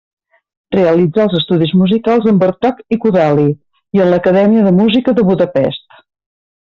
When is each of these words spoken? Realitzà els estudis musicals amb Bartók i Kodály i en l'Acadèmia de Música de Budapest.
Realitzà 0.75 1.25
els 1.25 1.33
estudis 1.39 1.73
musicals 1.81 2.25
amb 2.33 2.41
Bartók 2.45 2.81
i 2.97 3.01
Kodály 3.05 3.45
i 3.99 4.03
en 4.07 4.13
l'Acadèmia 4.15 4.65
de 4.69 4.73
Música 4.83 5.15
de 5.21 5.27
Budapest. 5.33 5.89